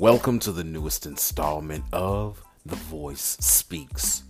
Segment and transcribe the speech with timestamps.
[0.00, 4.22] Welcome to the newest installment of The Voice Speaks.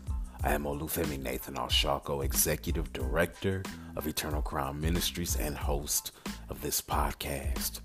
[0.42, 3.62] I am Olufemi Nathan Oshako, Executive Director
[3.94, 6.10] of Eternal Crown Ministries and host
[6.48, 7.82] of this podcast.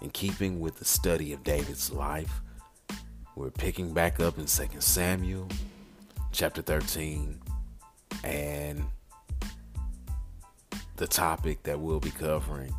[0.00, 2.40] In keeping with the study of David's life,
[3.36, 5.48] we're picking back up in 2 Samuel
[6.30, 7.38] chapter 13
[8.24, 8.82] and
[10.96, 12.72] the topic that we'll be covering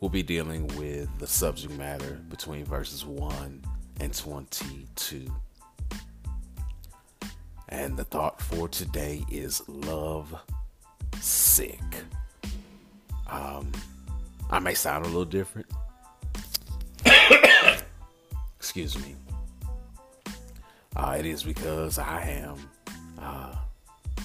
[0.00, 3.62] we'll be dealing with the subject matter between verses 1
[4.00, 5.26] and 22.
[7.68, 10.34] And the thought for today is love
[11.20, 11.80] sick.
[13.28, 13.70] Um,
[14.50, 15.66] I may sound a little different.
[18.58, 19.16] Excuse me.
[20.96, 22.56] Uh, it is because I am
[23.20, 23.54] uh,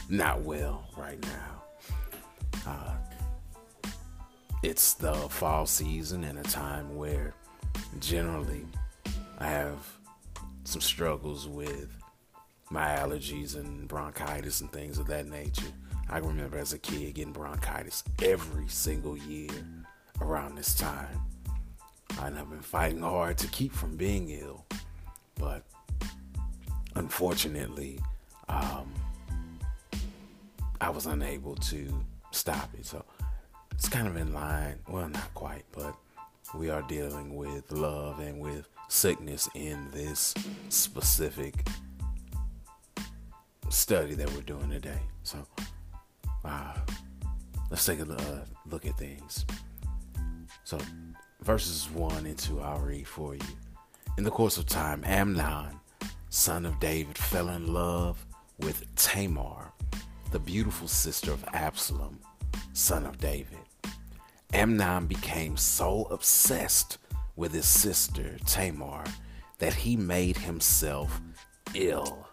[0.09, 1.62] not well right now.
[4.63, 7.33] It's the fall season and a time where
[7.99, 8.65] generally
[9.37, 9.85] I have
[10.63, 11.89] some struggles with
[12.69, 15.67] my allergies and bronchitis and things of that nature.
[16.09, 19.51] I remember as a kid getting bronchitis every single year
[20.21, 21.19] around this time.
[22.21, 24.65] And I've been fighting hard to keep from being ill.
[25.35, 25.63] But
[26.95, 27.99] unfortunately,
[28.47, 28.93] um,
[30.79, 32.85] I was unable to stop it.
[32.85, 33.03] So
[33.73, 34.79] it's kind of in line.
[34.87, 35.95] Well, not quite, but
[36.55, 40.33] we are dealing with love and with sickness in this
[40.69, 41.67] specific
[43.69, 44.99] study that we're doing today.
[45.23, 45.45] So,
[46.45, 46.75] uh,
[47.69, 49.45] let's take a uh, look at things.
[50.63, 50.77] So,
[51.41, 53.41] verses 1 and 2, I'll read for you.
[54.17, 55.79] In the course of time, Amnon,
[56.29, 58.23] son of David, fell in love
[58.59, 59.71] with Tamar,
[60.31, 62.19] the beautiful sister of Absalom,
[62.73, 63.62] son of David.
[64.53, 66.99] Amnon became so obsessed
[67.35, 69.03] with his sister Tamar
[69.57, 71.19] that he made himself
[71.73, 72.27] ill.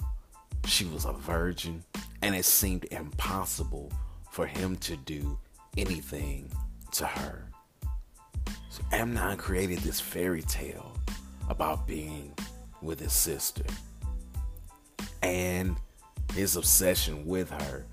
[0.66, 1.82] She was a virgin,
[2.20, 3.90] and it seemed impossible
[4.30, 5.38] for him to do
[5.78, 6.52] anything
[6.92, 7.46] to her.
[8.68, 10.94] So Amnon created this fairy tale
[11.48, 12.34] about being
[12.82, 13.64] with his sister
[15.22, 15.76] and
[16.34, 17.86] his obsession with her,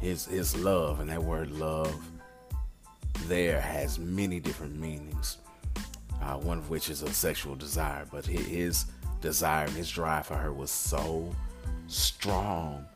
[0.00, 1.94] his his love, and that word love
[3.26, 5.38] there has many different meanings.
[6.22, 8.86] Uh, one of which is a sexual desire, but his
[9.20, 11.34] desire and his drive for her was so
[11.86, 12.86] strong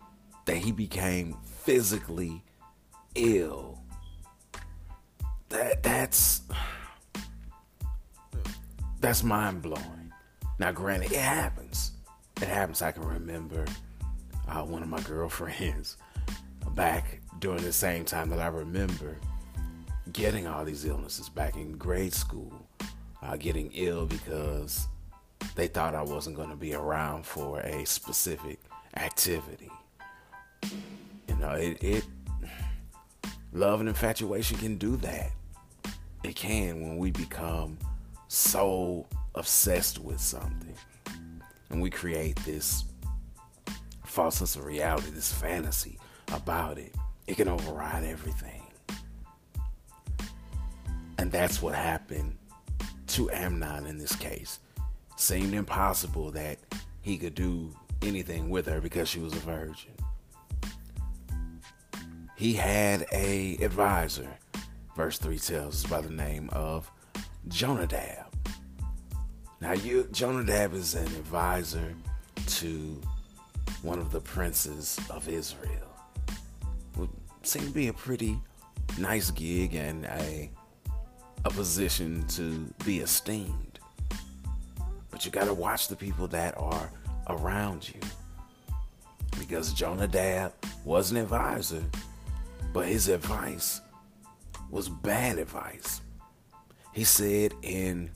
[0.44, 2.42] that he became physically
[3.14, 3.78] ill.
[5.50, 6.42] That that's
[9.00, 10.12] that's mind blowing.
[10.58, 11.92] Now, granted, it happens.
[12.40, 12.82] It happens.
[12.82, 13.64] I can remember
[14.48, 15.96] uh, one of my girlfriends
[16.74, 19.16] back during the same time that I remember
[20.12, 22.66] getting all these illnesses back in grade school,
[23.22, 24.86] uh, getting ill because
[25.54, 28.58] they thought I wasn't going to be around for a specific
[28.96, 29.70] activity.
[30.62, 32.04] You know, it, it
[33.52, 35.30] love and infatuation can do that.
[36.24, 37.78] It can when we become
[38.28, 40.74] so obsessed with something
[41.70, 42.84] and we create this
[44.04, 45.98] false sense of reality, this fantasy
[46.32, 46.94] about it.
[47.26, 48.57] It can override everything.
[51.38, 52.36] That's what happened
[53.06, 54.58] to Amnon in this case.
[55.14, 56.58] Seemed impossible that
[57.00, 57.72] he could do
[58.02, 59.92] anything with her because she was a virgin.
[62.34, 64.28] He had a advisor,
[64.96, 66.90] verse 3 tells us by the name of
[67.46, 68.26] Jonadab.
[69.60, 71.94] Now you Jonadab is an advisor
[72.46, 73.00] to
[73.82, 75.94] one of the princes of Israel.
[76.96, 77.10] Would
[77.44, 78.40] seem to be a pretty
[78.98, 80.50] nice gig and a
[81.44, 83.78] a position to be esteemed.
[85.10, 86.90] But you got to watch the people that are
[87.28, 88.00] around you.
[89.38, 90.52] Because Jonadab
[90.84, 91.82] was an advisor,
[92.72, 93.80] but his advice
[94.70, 96.00] was bad advice.
[96.92, 98.10] He said in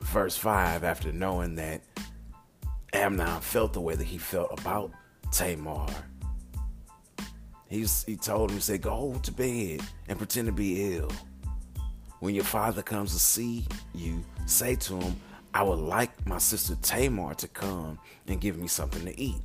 [0.00, 1.80] verse 5, after knowing that
[2.92, 4.92] Amnon felt the way that he felt about
[5.32, 5.88] Tamar,
[7.68, 11.10] he's, he told him, he said, Go to bed and pretend to be ill.
[12.20, 15.16] When your father comes to see you, say to him,
[15.54, 19.40] I would like my sister Tamar to come and give me something to eat.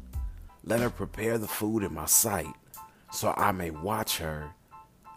[0.64, 2.54] Let her prepare the food in my sight
[3.12, 4.50] so I may watch her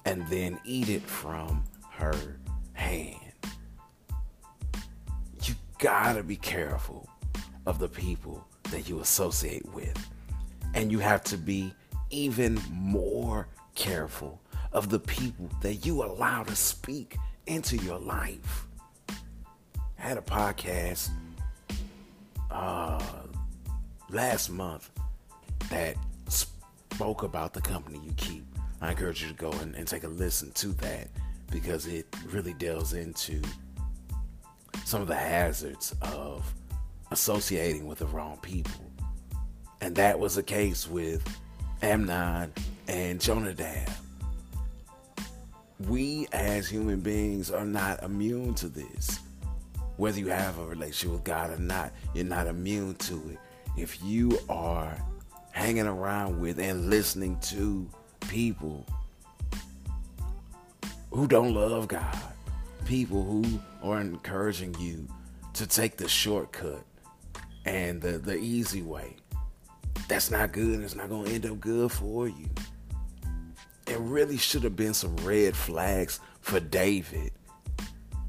[0.04, 2.38] and then eat it from her
[2.74, 3.20] hand.
[5.42, 7.08] You gotta be careful
[7.64, 9.96] of the people that you associate with.
[10.74, 11.72] And you have to be
[12.10, 14.40] even more careful
[14.72, 18.66] of the people that you allow to speak into your life.
[19.08, 21.10] I had a podcast
[22.50, 23.02] uh,
[24.10, 24.90] last month
[25.70, 25.96] that
[26.28, 28.44] spoke about the company you keep.
[28.80, 31.08] I encourage you to go and, and take a listen to that
[31.50, 33.40] because it really delves into
[34.84, 36.52] some of the hazards of
[37.10, 38.84] associating with the wrong people.
[39.80, 41.22] And that was the case with
[41.82, 42.52] Amnon
[42.88, 43.88] and Jonadab.
[45.80, 49.20] We as human beings are not immune to this.
[49.98, 53.38] Whether you have a relationship with God or not, you're not immune to it.
[53.76, 54.96] If you are
[55.50, 57.88] hanging around with and listening to
[58.20, 58.86] people
[61.10, 62.18] who don't love God,
[62.86, 65.06] people who are encouraging you
[65.54, 66.84] to take the shortcut
[67.64, 69.16] and the, the easy way.
[70.08, 70.80] That's not good.
[70.80, 72.48] It's not going to end up good for you.
[73.86, 77.32] It really should have been some red flags for David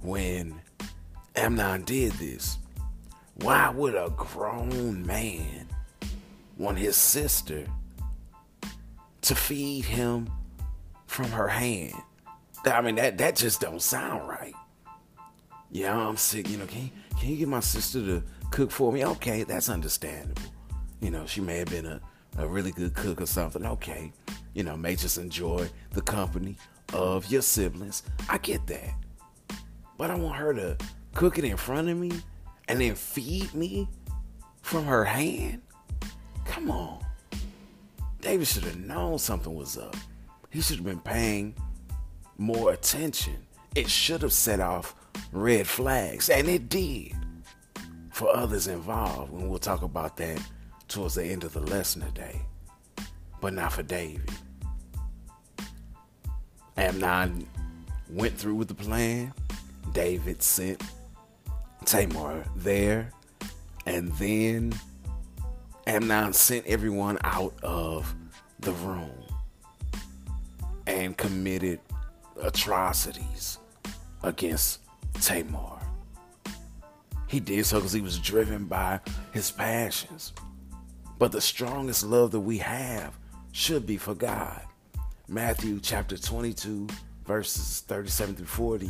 [0.01, 0.61] when
[1.35, 2.57] Amnon did this.
[3.35, 5.67] Why would a grown man
[6.57, 7.65] want his sister
[9.21, 10.29] to feed him
[11.05, 11.93] from her hand?
[12.65, 14.53] I mean, that that just don't sound right.
[15.71, 16.49] Yeah, I'm sick.
[16.49, 19.05] You know, can can you get my sister to cook for me?
[19.05, 20.41] Okay, that's understandable.
[20.99, 22.01] You know, she may have been a,
[22.37, 23.65] a really good cook or something.
[23.65, 24.11] Okay,
[24.57, 26.57] you know, may just enjoy the company
[26.91, 28.01] of your siblings.
[28.27, 28.89] I get that,
[29.99, 30.75] but I want her to
[31.13, 32.11] cook it in front of me
[32.67, 33.87] and then feed me
[34.63, 35.61] from her hand.
[36.45, 37.05] Come on,
[38.19, 39.95] David should have known something was up.
[40.49, 41.53] He should have been paying
[42.39, 43.37] more attention.
[43.75, 44.95] It should have set off
[45.31, 47.13] red flags, and it did
[48.11, 49.33] for others involved.
[49.33, 50.41] And we'll talk about that
[50.87, 52.41] towards the end of the lesson today.
[53.39, 54.31] But not for David.
[56.77, 57.47] Amnon
[58.09, 59.33] went through with the plan.
[59.93, 60.81] David sent
[61.85, 63.11] Tamar there.
[63.85, 64.73] And then
[65.87, 68.13] Amnon sent everyone out of
[68.59, 69.23] the room
[70.85, 71.79] and committed
[72.41, 73.59] atrocities
[74.23, 74.81] against
[75.21, 75.79] Tamar.
[77.27, 78.99] He did so because he was driven by
[79.31, 80.33] his passions.
[81.19, 83.17] But the strongest love that we have
[83.51, 84.61] should be for God.
[85.29, 86.87] Matthew chapter 22,
[87.25, 88.89] verses 37 through 40.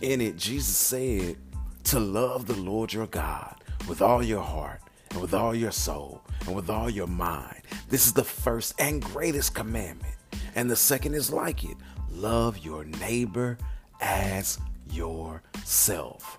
[0.00, 1.38] In it, Jesus said,
[1.84, 3.56] To love the Lord your God
[3.88, 4.80] with all your heart,
[5.10, 7.62] and with all your soul, and with all your mind.
[7.88, 10.14] This is the first and greatest commandment.
[10.54, 11.76] And the second is like it
[12.12, 13.58] love your neighbor
[14.00, 14.60] as
[14.92, 16.38] yourself.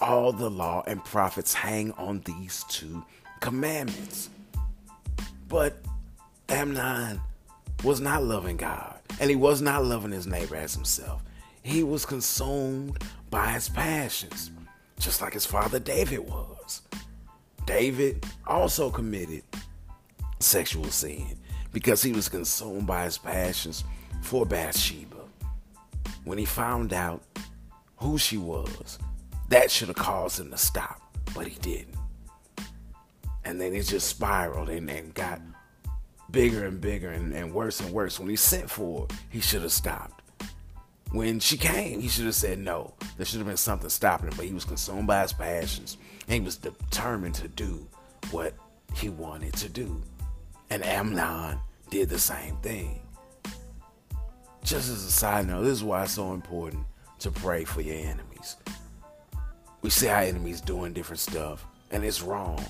[0.00, 3.04] All the law and prophets hang on these two
[3.40, 4.30] commandments.
[5.48, 5.78] But
[6.48, 7.20] Amnon
[7.84, 11.22] was not loving God, and he was not loving his neighbor as himself.
[11.62, 14.50] He was consumed by his passions,
[14.98, 16.82] just like his father David was.
[17.66, 19.42] David also committed
[20.40, 21.38] sexual sin
[21.72, 23.84] because he was consumed by his passions
[24.22, 25.16] for Bathsheba.
[26.24, 27.22] When he found out
[27.96, 28.98] who she was,
[29.48, 31.00] that should have caused him to stop,
[31.34, 31.96] but he didn't.
[33.44, 35.40] And then it just spiraled and, and got
[36.30, 38.18] bigger and bigger and, and worse and worse.
[38.18, 40.22] When he sent for her, he should have stopped.
[41.10, 42.92] When she came, he should have said no.
[43.16, 45.96] There should have been something stopping him, but he was consumed by his passions
[46.28, 47.86] and he was determined to do
[48.30, 48.54] what
[48.94, 50.02] he wanted to do.
[50.70, 51.58] And Amnon
[51.88, 53.00] did the same thing.
[54.62, 56.84] Just as a side note, this is why it's so important
[57.20, 58.56] to pray for your enemies.
[59.80, 62.62] We see our enemies doing different stuff, and it's wrong,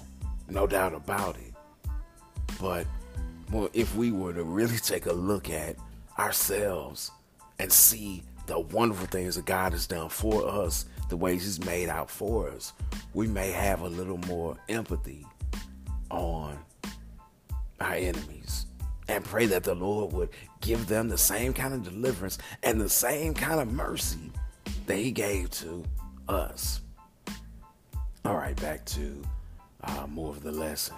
[0.48, 1.54] no doubt about it.
[2.60, 2.86] But
[3.50, 5.76] well, if we were to really take a look at
[6.18, 7.10] ourselves
[7.58, 11.88] and see the wonderful things that God has done for us, the ways He's made
[11.88, 12.72] out for us,
[13.14, 15.26] we may have a little more empathy
[16.10, 16.58] on
[17.80, 18.66] our enemies
[19.08, 22.88] and pray that the Lord would give them the same kind of deliverance and the
[22.88, 24.32] same kind of mercy
[24.86, 25.84] that He gave to
[26.28, 26.80] us.
[28.24, 29.22] All right, back to
[29.84, 30.96] uh, more of the lesson.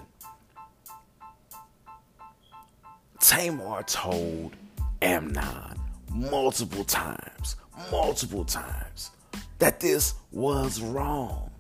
[3.20, 4.56] Tamar told
[5.02, 5.78] Amnon
[6.12, 7.56] multiple times,
[7.90, 9.10] multiple times,
[9.58, 11.50] that this was wrong,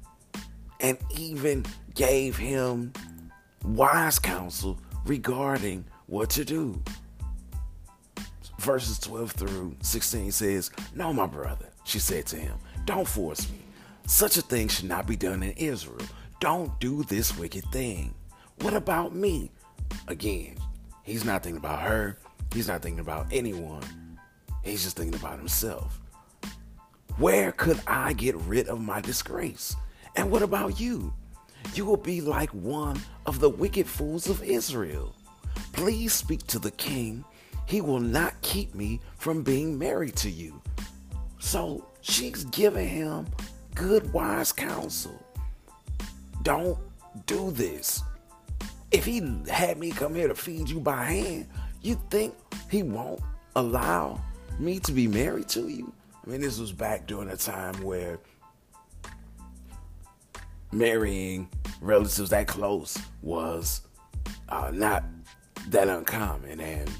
[0.80, 1.64] and even
[1.94, 2.92] gave him
[3.64, 6.82] wise counsel regarding what to do.
[8.58, 13.58] Verses 12 through 16 says, No, my brother, she said to him, don't force me.
[14.06, 16.06] Such a thing should not be done in Israel.
[16.40, 18.14] Don't do this wicked thing.
[18.62, 19.50] What about me?
[20.08, 20.56] Again,
[21.02, 22.18] he's not thinking about her.
[22.52, 23.82] He's not thinking about anyone.
[24.62, 26.00] He's just thinking about himself.
[27.18, 29.76] Where could I get rid of my disgrace?
[30.16, 31.12] And what about you?
[31.74, 35.14] you will be like one of the wicked fools of Israel.
[35.72, 37.24] Please speak to the king.
[37.66, 40.60] He will not keep me from being married to you.
[41.38, 43.26] So she's giving him
[43.74, 45.24] good, wise counsel.
[46.42, 46.78] Don't
[47.26, 48.02] do this.
[48.90, 51.46] If he had me come here to feed you by hand,
[51.80, 52.34] you think
[52.70, 53.20] he won't
[53.54, 54.20] allow
[54.58, 55.92] me to be married to you?
[56.24, 58.18] I mean, this was back during a time where
[60.72, 61.48] marrying
[61.80, 63.82] relatives that close was
[64.48, 65.04] uh, not
[65.68, 66.60] that uncommon.
[66.60, 66.90] And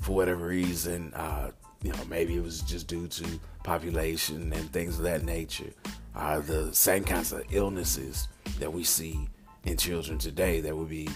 [0.00, 1.50] for whatever reason, uh,
[1.82, 3.24] you know, maybe it was just due to
[3.62, 5.70] population and things of that nature.
[6.14, 8.28] Uh, the same kinds of illnesses
[8.58, 9.28] that we see
[9.64, 11.08] in children today that would be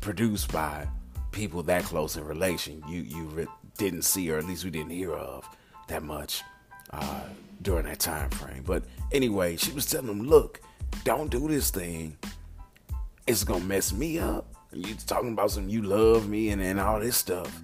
[0.00, 0.86] produced by
[1.32, 2.82] people that close in relation.
[2.88, 5.48] You you re- didn't see, or at least we didn't hear of
[5.88, 6.42] that much
[6.90, 7.22] uh,
[7.62, 8.62] during that time frame.
[8.66, 10.60] But anyway, she was telling him, "Look,
[11.04, 12.16] don't do this thing.
[13.26, 14.46] It's gonna mess me up.
[14.70, 17.60] And you talking about some you love me and, and all this stuff.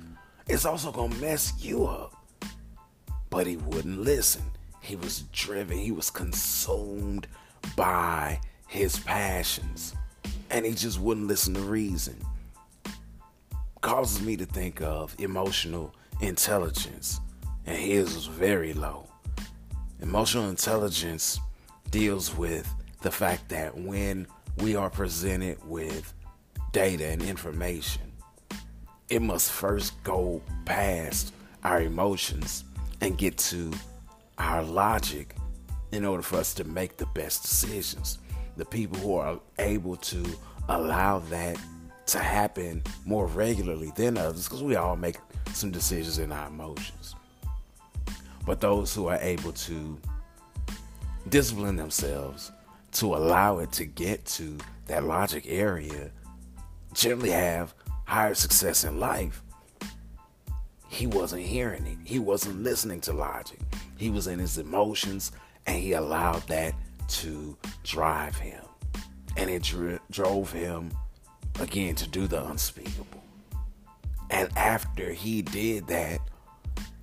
[0.47, 2.15] It's also gonna mess you up.
[3.31, 4.43] But he wouldn't listen.
[4.81, 7.27] He was driven, he was consumed
[7.77, 9.95] by his passions.
[10.51, 12.17] And he just wouldn't listen to reason.
[13.81, 17.21] Causes me to think of emotional intelligence.
[17.67, 19.09] And his was very low.
[20.01, 21.39] Emotional intelligence
[21.91, 24.27] deals with the fact that when
[24.59, 26.13] we are presented with
[26.73, 28.13] data and information,
[29.09, 32.65] it must first go past our emotions
[33.01, 33.73] and get to
[34.39, 35.37] our logic
[35.93, 38.19] in order for us to make the best decisions.
[38.57, 40.25] The people who are able to
[40.69, 41.57] allow that
[42.07, 45.17] to happen more regularly than others, because we all make
[45.53, 47.15] some decisions in our emotions.
[48.47, 49.99] But those who are able to
[51.29, 52.53] discipline themselves
[52.93, 56.11] to allow it to get to that logic area
[56.93, 59.43] generally have higher success in life.
[60.89, 61.99] He wasn't hearing it.
[62.05, 63.59] He wasn't listening to logic.
[63.97, 65.33] He was in his emotions
[65.67, 66.75] and he allowed that
[67.09, 68.63] to drive him.
[69.37, 70.91] And it dr- drove him
[71.61, 73.23] again to do the unspeakable.
[74.31, 76.21] And after he did that,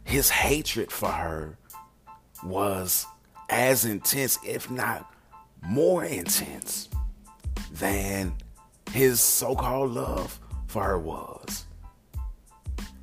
[0.03, 1.57] his hatred for her
[2.43, 3.05] was
[3.49, 5.13] as intense, if not
[5.61, 6.89] more intense
[7.71, 8.33] than
[8.91, 11.65] his so called love for her was.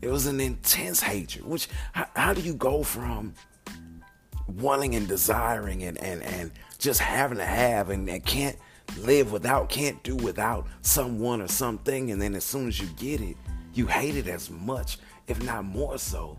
[0.00, 3.34] It was an intense hatred, which, how, how, do you go from
[4.46, 8.56] wanting and desiring and, and, and just having to have and, and can't
[8.98, 13.20] live without, can't do without someone or something, and then as soon as you get
[13.20, 13.36] it,
[13.74, 16.38] you hate it as much, if not more so,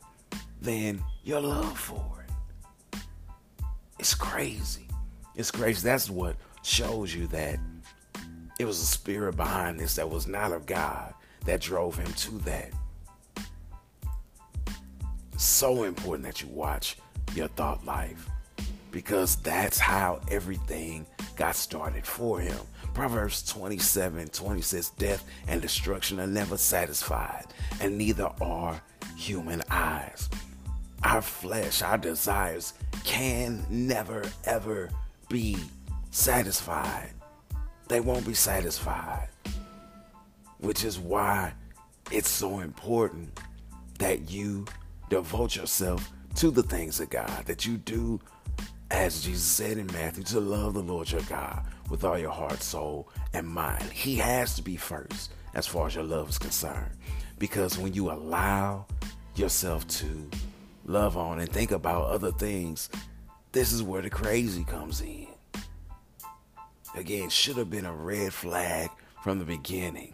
[0.62, 3.00] than your love for it?
[4.00, 4.88] It's crazy.
[5.36, 5.84] It's crazy.
[5.84, 7.60] That's what shows you that
[8.60, 11.14] it was a spirit behind this that was not of God
[11.46, 12.72] that drove him to that.
[15.38, 16.98] So important that you watch
[17.34, 18.30] your thought life
[18.92, 21.06] because that's how everything
[21.36, 22.58] got started for him.
[22.94, 27.46] Proverbs 27 20 says, Death and destruction are never satisfied,
[27.80, 28.82] and neither are
[29.16, 30.30] human eyes.
[31.04, 32.74] Our flesh, our desires
[33.06, 34.90] can never, ever
[35.30, 35.58] be
[36.12, 37.12] satisfied.
[37.88, 39.30] They won't be satisfied.
[40.60, 41.54] Which is why
[42.12, 43.40] it's so important
[44.00, 44.66] that you
[45.10, 48.20] devote yourself to the things of God, that you do,
[48.92, 52.62] as Jesus said in Matthew, to love the Lord your God with all your heart,
[52.62, 53.84] soul, and mind.
[53.84, 56.92] He has to be first as far as your love is concerned.
[57.38, 58.86] Because when you allow
[59.36, 60.30] yourself to
[60.86, 62.90] love on and think about other things
[63.52, 65.28] this is where the crazy comes in.
[66.96, 68.92] Again, should have been a red flag
[69.24, 70.14] from the beginning.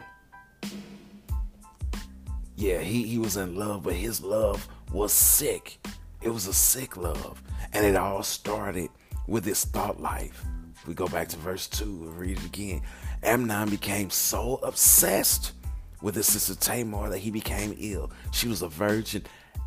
[2.56, 5.78] Yeah, he, he was in love, but his love was sick.
[6.26, 7.40] It was a sick love.
[7.72, 8.90] And it all started
[9.28, 10.44] with his thought life.
[10.84, 12.82] We go back to verse 2 and read it again.
[13.22, 15.52] Amnon became so obsessed
[16.02, 18.10] with his sister Tamar that he became ill.
[18.32, 19.22] She was a virgin,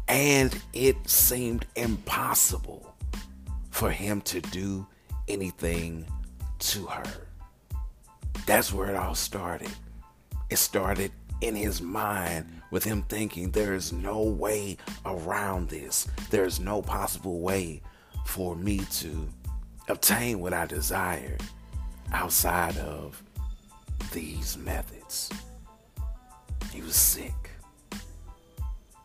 [0.10, 2.94] and it seemed impossible
[3.72, 4.86] for him to do
[5.30, 6.06] anything
[6.60, 7.28] to her.
[8.46, 9.72] That's where it all started.
[10.50, 16.08] It started in his mind with him thinking there is no way around this.
[16.30, 17.82] There is no possible way
[18.26, 19.28] for me to
[19.88, 21.38] obtain what I desire
[22.14, 23.22] outside of
[24.12, 25.32] these methods.
[26.72, 27.34] He was sick.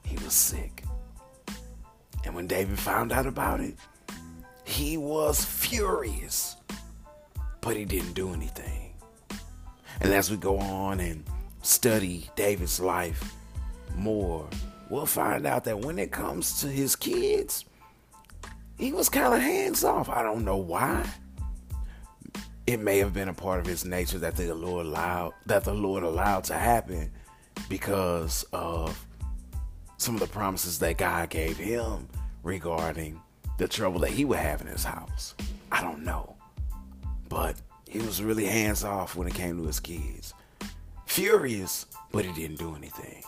[0.04, 0.84] He was sick.
[2.24, 3.76] And when David found out about it,
[4.64, 6.56] he was furious,
[7.60, 8.94] but he didn't do anything.
[10.00, 11.24] And as we go on and
[11.64, 13.35] study David's life
[13.97, 14.49] more,
[14.90, 17.64] we'll find out that when it comes to his kids,
[18.78, 20.09] he was kind of hands off.
[20.09, 21.04] I don't know why.
[22.66, 25.75] It may have been a part of his nature that the Lord allowed that the
[25.75, 27.11] Lord allowed to happen
[27.68, 29.06] because of
[29.99, 32.09] some of the promises that God gave him
[32.42, 33.21] regarding
[33.59, 35.35] the trouble that he would have in his house.
[35.71, 36.37] I don't know.
[37.28, 37.56] But
[37.88, 40.35] he was really hands off when it came to his kids.
[41.14, 43.23] Furious, but he didn't do anything.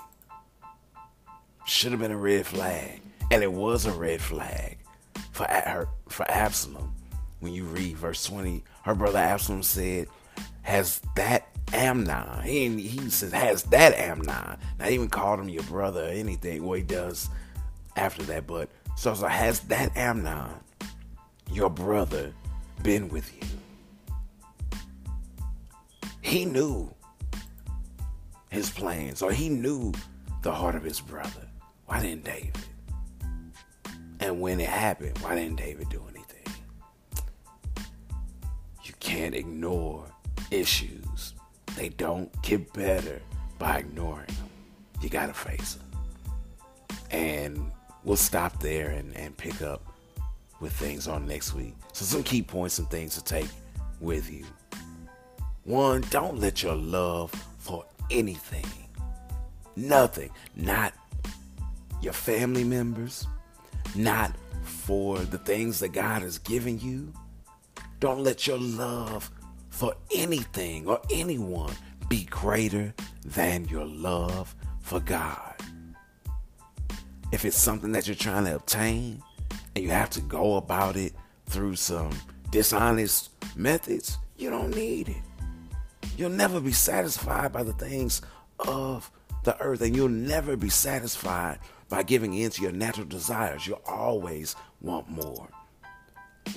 [1.67, 3.01] Should have been a red flag.
[3.31, 4.79] And it was a red flag
[5.31, 6.93] for her, for Absalom.
[7.39, 10.09] When you read verse 20, her brother Absalom said,
[10.63, 12.43] Has that Amnon?
[12.43, 14.59] He, he says, Has that Amnon?
[14.81, 16.65] Not even called him your brother or anything.
[16.65, 17.29] Well, he does
[17.95, 18.49] after that.
[18.49, 20.51] But so, so has that Amnon,
[21.53, 22.33] your brother,
[22.83, 24.79] been with you?
[26.21, 26.93] He knew
[28.57, 29.93] his plans, or he knew
[30.43, 31.47] the heart of his brother.
[31.85, 32.57] Why didn't David?
[34.19, 36.55] And when it happened, why didn't David do anything?
[38.83, 40.07] You can't ignore
[40.51, 41.35] issues.
[41.77, 43.21] They don't get better
[43.59, 44.49] by ignoring them.
[45.03, 46.01] You gotta face them.
[47.11, 47.71] And
[48.05, 49.85] we'll stop there and, and pick up
[50.61, 51.75] with things on next week.
[51.93, 53.49] So some key points and things to take
[54.01, 54.47] with you.
[55.65, 57.31] One, don't let your love
[58.11, 58.67] anything,
[59.77, 60.93] nothing, not
[62.01, 63.27] your family members,
[63.95, 64.33] not
[64.63, 67.13] for the things that God has given you.
[68.01, 69.31] Don't let your love
[69.71, 71.73] for anything or anyone
[72.09, 72.95] be greater
[73.25, 75.55] than your love for God.
[77.33, 79.23] If it's something that you're trying to obtain
[79.75, 81.13] and you have to go about it
[81.47, 82.11] through some
[82.51, 85.17] dishonest methods, you don't need it.
[86.17, 88.23] You'll never be satisfied by the things
[88.59, 89.11] of
[89.45, 93.67] the earth, and you'll never be satisfied by giving in to your natural desires.
[93.67, 95.49] You'll always want more.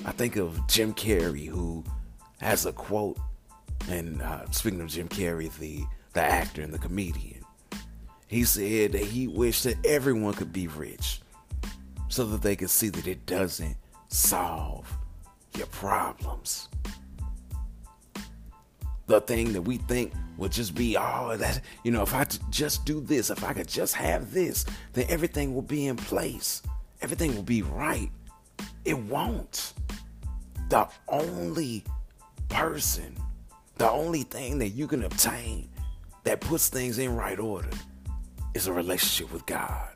[0.06, 1.84] I think of Jim Carrey, who
[2.40, 3.18] has a quote,
[3.90, 7.44] and uh, speaking of Jim Carrey, the, the actor and the comedian,
[8.28, 11.22] he said that he wished that everyone could be rich
[12.08, 13.76] so that they could see that it doesn't
[14.08, 14.90] solve
[15.56, 16.70] your problems
[19.10, 22.26] the thing that we think would just be all oh, that, you know, if I
[22.52, 26.62] just do this, if I could just have this, then everything will be in place.
[27.02, 28.12] Everything will be right.
[28.86, 29.74] It won't.
[30.70, 31.84] The only
[32.50, 33.18] person,
[33.78, 35.70] the only thing that you can obtain
[36.24, 37.72] that puts things in right order
[38.54, 39.90] is a relationship with God.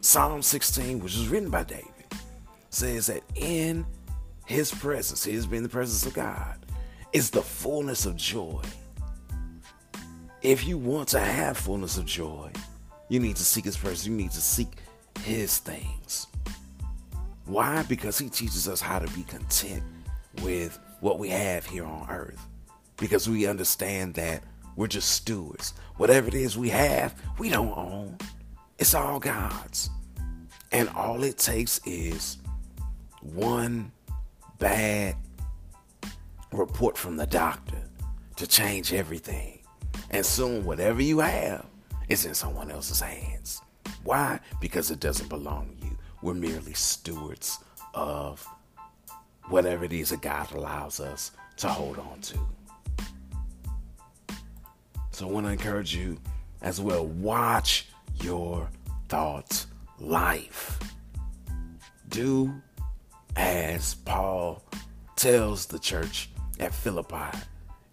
[0.00, 1.84] Psalm 16, which was written by David,
[2.70, 3.84] says that in
[4.46, 6.56] his presence, he has been the presence of God,
[7.12, 8.62] is the fullness of joy.
[10.42, 12.50] If you want to have fullness of joy,
[13.08, 14.06] you need to seek his presence.
[14.06, 14.68] You need to seek
[15.20, 16.26] his things.
[17.46, 17.84] Why?
[17.84, 19.82] Because he teaches us how to be content
[20.42, 22.44] with what we have here on earth.
[22.96, 24.42] Because we understand that
[24.74, 25.74] we're just stewards.
[25.96, 28.18] Whatever it is we have, we don't own.
[28.78, 29.90] It's all God's.
[30.72, 32.38] And all it takes is
[33.20, 33.92] one
[34.58, 35.16] bad
[36.56, 37.82] report from the doctor
[38.36, 39.60] to change everything.
[40.10, 41.66] And soon, whatever you have
[42.08, 43.62] is in someone else's hands.
[44.04, 44.40] Why?
[44.60, 45.98] Because it doesn't belong to you.
[46.22, 47.58] We're merely stewards
[47.94, 48.46] of
[49.48, 52.38] whatever it is that God allows us to hold on to.
[55.10, 56.18] So I want to encourage you
[56.62, 57.88] as well watch
[58.22, 58.68] your
[59.08, 59.66] thoughts
[59.98, 60.78] life.
[62.08, 62.54] Do
[63.34, 64.62] as Paul
[65.16, 67.38] tells the church at Philippi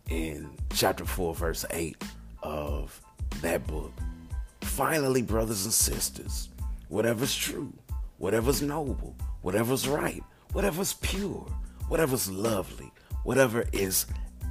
[0.10, 2.02] in chapter 4, verse 8
[2.42, 3.00] of
[3.42, 3.94] that book.
[4.62, 6.50] Finally, brothers and sisters,
[6.90, 7.74] whatever's true,
[8.18, 11.46] whatever's noble, whatever's right, whatever's pure,
[11.88, 12.92] whatever's lovely,
[13.24, 14.06] whatever is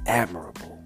[0.05, 0.83] admirable,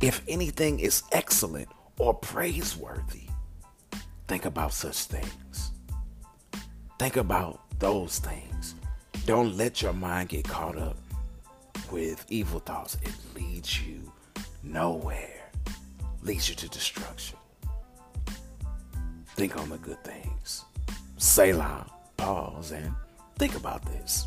[0.00, 3.28] if anything is excellent or praiseworthy,
[4.28, 5.72] think about such things.
[6.98, 8.74] Think about those things.
[9.26, 10.96] Don't let your mind get caught up
[11.90, 14.12] with evil thoughts, it leads you
[14.62, 15.50] nowhere,
[16.22, 17.38] leads you to destruction.
[19.36, 20.64] Think on the good things.
[21.16, 22.92] Selah, pause, and
[23.36, 24.26] think about this.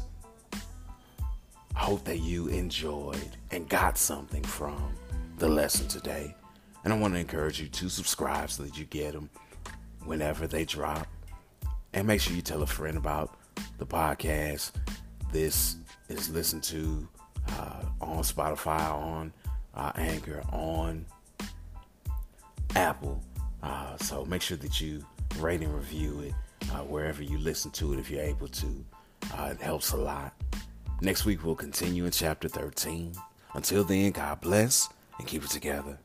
[0.53, 4.93] I hope that you enjoyed and got something from
[5.37, 6.35] the lesson today.
[6.83, 9.29] And I want to encourage you to subscribe so that you get them
[10.05, 11.07] whenever they drop.
[11.93, 13.35] And make sure you tell a friend about
[13.77, 14.71] the podcast.
[15.31, 15.75] This
[16.09, 17.07] is listened to
[17.49, 19.33] uh, on Spotify, on
[19.75, 21.05] uh, Anchor, on
[22.75, 23.21] Apple.
[23.63, 25.03] Uh, so make sure that you
[25.37, 26.33] rate and review it
[26.71, 28.85] uh, wherever you listen to it if you're able to.
[29.33, 30.33] Uh, it helps a lot.
[31.01, 33.13] Next week we'll continue in chapter 13.
[33.53, 35.97] Until then, God bless and keep it together.